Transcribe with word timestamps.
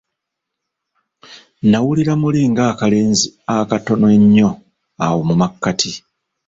Nawulira 1.69 2.13
muli 2.21 2.41
nga 2.51 2.65
kalenzi 2.79 3.27
akatono 3.55 4.07
ennyo 4.17 4.49
awo 5.05 5.19
mu 5.27 5.35
makkati. 5.41 5.91